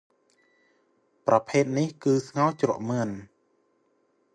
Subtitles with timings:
[1.27, 3.15] ប្រភេទនេះ គឺស្ងោជ្រក់មាន់។